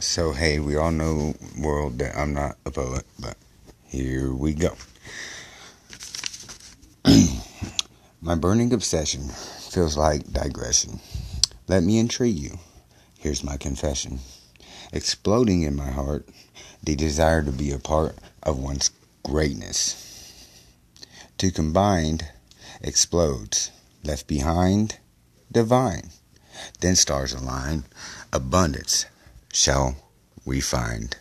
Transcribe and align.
So, 0.00 0.30
hey, 0.32 0.60
we 0.60 0.76
all 0.76 0.92
know, 0.92 1.34
world, 1.58 1.98
that 1.98 2.16
I'm 2.16 2.32
not 2.32 2.56
a 2.64 2.70
poet, 2.70 3.04
but 3.18 3.36
here 3.84 4.32
we 4.32 4.54
go. 4.54 4.76
My 8.20 8.36
burning 8.36 8.72
obsession 8.72 9.22
feels 9.22 9.96
like 9.96 10.32
digression. 10.32 11.00
Let 11.66 11.82
me 11.82 11.98
entreat 11.98 12.36
you. 12.36 12.60
Here's 13.18 13.42
my 13.42 13.56
confession. 13.56 14.20
Exploding 14.92 15.62
in 15.62 15.74
my 15.74 15.90
heart, 15.90 16.28
the 16.80 16.94
desire 16.94 17.42
to 17.42 17.50
be 17.50 17.72
a 17.72 17.80
part 17.80 18.16
of 18.44 18.56
one's 18.56 18.92
greatness. 19.24 20.32
To 21.38 21.50
combined, 21.50 22.24
explodes. 22.80 23.72
Left 24.04 24.28
behind, 24.28 24.98
divine. 25.50 26.10
Then 26.78 26.94
stars 26.94 27.32
align, 27.32 27.84
abundance 28.32 29.06
shall 29.52 29.96
we 30.44 30.60
find. 30.60 31.16